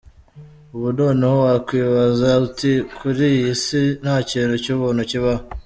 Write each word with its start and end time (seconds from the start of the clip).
Ubu 0.75 0.87
noneho 0.97 1.37
wakwibaza 1.47 2.27
uti 2.45 2.71
"Kuri 2.97 3.23
iyi 3.37 3.51
si 3.63 3.81
ntakintu 4.01 4.55
cy'ubuntu 4.63 5.01
kibaho". 5.11 5.43